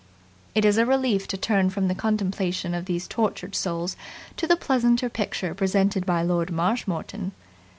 It 0.55 0.65
is 0.65 0.79
a 0.79 0.85
relief 0.87 1.27
to 1.27 1.37
turn 1.37 1.69
from 1.69 1.87
the 1.87 1.93
contemplation 1.93 2.73
of 2.73 2.85
these 2.85 3.07
tortured 3.07 3.53
souls 3.53 3.95
to 4.35 4.47
the 4.47 4.55
pleasanter 4.57 5.09
picture 5.09 5.53
presented 5.53 6.07
by 6.07 6.23
Lord 6.23 6.49
Marshmoreton. 6.51 7.33